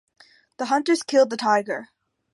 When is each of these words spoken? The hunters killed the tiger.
The 0.57 0.65
hunters 0.65 1.03
killed 1.03 1.29
the 1.29 1.37
tiger. 1.37 1.89